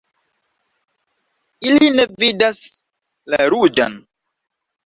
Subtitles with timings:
[1.73, 2.63] Ili ne vidas
[3.35, 4.01] la ruĝan.